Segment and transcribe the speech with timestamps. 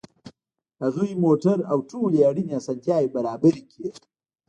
[0.83, 3.89] هغوی موټر او ټولې اړینې اسانتیاوې برابرې کړې